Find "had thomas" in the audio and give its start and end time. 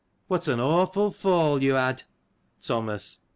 1.73-3.19